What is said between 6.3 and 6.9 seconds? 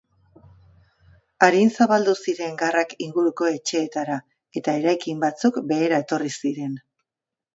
ziren.